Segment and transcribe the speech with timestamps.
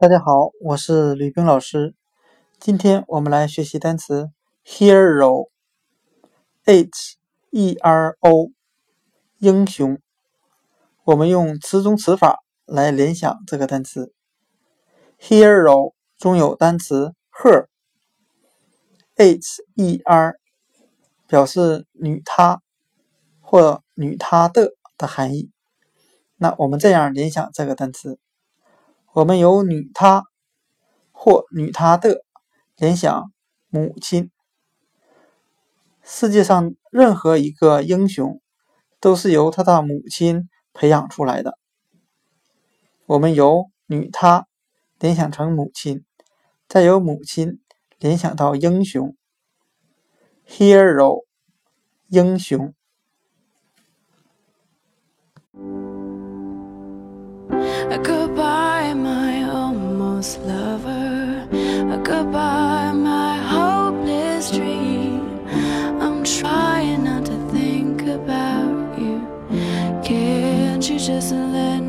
[0.00, 1.92] 大家好，我是吕冰老师。
[2.60, 4.30] 今天我们来学习单词
[4.64, 5.50] hero，h
[7.50, 8.52] e r o，
[9.38, 9.98] 英雄。
[11.02, 14.14] 我们用词中词法来联想这个单词。
[15.18, 17.66] hero 中有单词 her，h
[19.74, 20.38] e r，
[21.26, 22.62] 表示女她
[23.40, 25.50] 或女她的的含义。
[26.36, 28.20] 那我们这样联想这个单词，
[29.18, 30.26] 我们由女她
[31.10, 32.24] 或女她的
[32.76, 33.32] 联想
[33.68, 34.30] 母亲。
[36.04, 38.40] 世界上任何一个英雄
[39.00, 41.58] 都是由他的母亲培养出来的。
[43.06, 44.46] 我们由女她
[45.00, 46.04] 联想成母亲，
[46.68, 47.60] 再由母亲
[47.98, 49.16] 联想到英雄
[50.46, 51.24] ，hero，
[52.06, 52.72] 英雄。
[57.96, 61.46] Goodbye, my almost lover.
[62.04, 65.40] Goodbye, my hopeless dream.
[66.00, 69.26] I'm trying not to think about you.
[70.04, 71.87] Can't you just let